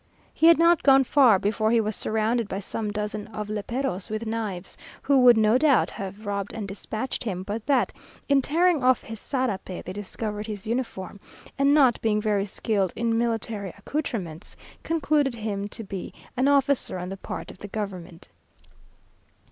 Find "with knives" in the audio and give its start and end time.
4.09-4.75